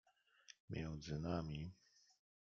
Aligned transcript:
między 0.69 1.19
nami. 1.19 1.73